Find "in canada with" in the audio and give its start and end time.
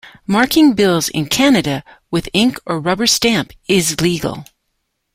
1.09-2.27